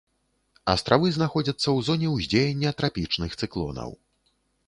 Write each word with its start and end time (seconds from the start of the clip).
Астравы 0.71 1.11
знаходзяцца 1.17 1.63
ў 1.63 1.79
зоне 1.89 2.07
ўздзеяння 2.15 2.73
трапічных 2.81 3.31
цыклонаў. 3.43 3.95